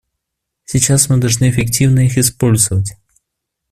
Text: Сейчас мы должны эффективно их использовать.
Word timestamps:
Сейчас 0.65 1.09
мы 1.09 1.17
должны 1.19 1.51
эффективно 1.51 1.99
их 1.99 2.17
использовать. 2.17 2.95